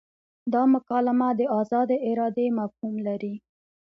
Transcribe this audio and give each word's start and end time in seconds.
دا 0.53 0.61
مکالمه 0.73 1.29
د 1.39 1.41
ازادې 1.61 1.97
ارادې 2.09 2.47
مفهوم 2.59 2.95
لري. 3.07 3.35